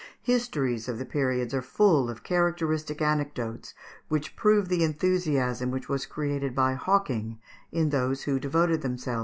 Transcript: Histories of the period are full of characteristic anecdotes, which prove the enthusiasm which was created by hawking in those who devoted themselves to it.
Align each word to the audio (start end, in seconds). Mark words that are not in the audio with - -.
Histories 0.23 0.89
of 0.89 0.97
the 0.97 1.05
period 1.05 1.53
are 1.53 1.61
full 1.61 2.09
of 2.09 2.23
characteristic 2.23 3.03
anecdotes, 3.03 3.75
which 4.07 4.35
prove 4.35 4.67
the 4.67 4.83
enthusiasm 4.83 5.69
which 5.69 5.89
was 5.89 6.07
created 6.07 6.55
by 6.55 6.73
hawking 6.73 7.37
in 7.71 7.89
those 7.91 8.23
who 8.23 8.39
devoted 8.39 8.81
themselves 8.81 9.05
to 9.05 9.11
it. 9.11 9.19